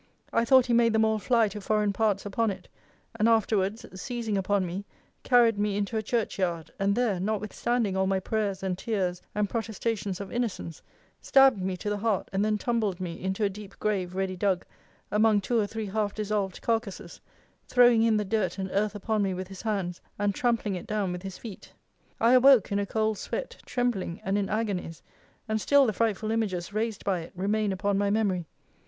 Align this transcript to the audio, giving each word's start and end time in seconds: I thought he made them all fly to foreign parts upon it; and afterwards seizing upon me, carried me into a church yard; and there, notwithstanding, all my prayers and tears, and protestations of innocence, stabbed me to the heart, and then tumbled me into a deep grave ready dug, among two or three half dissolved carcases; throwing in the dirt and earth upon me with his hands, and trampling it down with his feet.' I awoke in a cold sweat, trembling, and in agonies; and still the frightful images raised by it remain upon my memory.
I 0.33 0.45
thought 0.45 0.65
he 0.65 0.73
made 0.73 0.93
them 0.93 1.05
all 1.05 1.19
fly 1.19 1.47
to 1.49 1.61
foreign 1.61 1.93
parts 1.93 2.25
upon 2.25 2.49
it; 2.49 2.67
and 3.17 3.29
afterwards 3.29 3.85
seizing 3.93 4.35
upon 4.35 4.65
me, 4.65 4.83
carried 5.21 5.59
me 5.59 5.77
into 5.77 5.95
a 5.95 6.01
church 6.01 6.39
yard; 6.39 6.71
and 6.79 6.95
there, 6.95 7.19
notwithstanding, 7.19 7.95
all 7.95 8.07
my 8.07 8.19
prayers 8.19 8.63
and 8.63 8.75
tears, 8.75 9.21
and 9.35 9.47
protestations 9.47 10.19
of 10.19 10.31
innocence, 10.31 10.81
stabbed 11.21 11.61
me 11.61 11.77
to 11.77 11.87
the 11.87 11.99
heart, 11.99 12.29
and 12.33 12.43
then 12.43 12.57
tumbled 12.57 12.99
me 12.99 13.21
into 13.21 13.43
a 13.43 13.49
deep 13.49 13.77
grave 13.77 14.15
ready 14.15 14.35
dug, 14.35 14.65
among 15.11 15.39
two 15.39 15.59
or 15.59 15.67
three 15.67 15.85
half 15.85 16.15
dissolved 16.15 16.63
carcases; 16.63 17.21
throwing 17.67 18.01
in 18.01 18.17
the 18.17 18.25
dirt 18.25 18.57
and 18.57 18.71
earth 18.73 18.95
upon 18.95 19.21
me 19.21 19.35
with 19.35 19.49
his 19.49 19.61
hands, 19.61 20.01
and 20.17 20.33
trampling 20.33 20.73
it 20.73 20.87
down 20.87 21.11
with 21.11 21.21
his 21.21 21.37
feet.' 21.37 21.73
I 22.19 22.33
awoke 22.33 22.71
in 22.71 22.79
a 22.79 22.87
cold 22.87 23.19
sweat, 23.19 23.57
trembling, 23.67 24.19
and 24.25 24.35
in 24.35 24.49
agonies; 24.49 25.03
and 25.47 25.61
still 25.61 25.85
the 25.85 25.93
frightful 25.93 26.31
images 26.31 26.73
raised 26.73 27.05
by 27.05 27.19
it 27.19 27.33
remain 27.35 27.71
upon 27.71 27.99
my 27.99 28.09
memory. 28.09 28.47